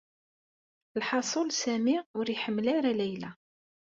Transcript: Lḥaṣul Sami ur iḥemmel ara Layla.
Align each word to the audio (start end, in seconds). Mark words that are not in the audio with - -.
Lḥaṣul 0.99 1.49
Sami 1.61 1.97
ur 2.17 2.25
iḥemmel 2.29 2.65
ara 2.77 2.91
Layla. 2.99 3.31